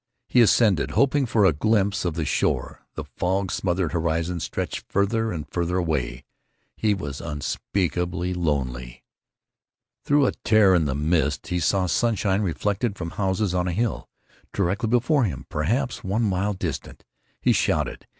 [0.27, 2.87] He ascended, hoping for a glimpse of the shore.
[2.95, 6.25] The fog smothered horizon stretched farther and farther away.
[6.75, 9.03] He was unspeakably lonely.
[10.03, 14.09] Through a tear in the mist he saw sunshine reflected from houses on a hill,
[14.53, 17.03] directly before him, perhaps one mile distant.
[17.39, 18.07] He shouted.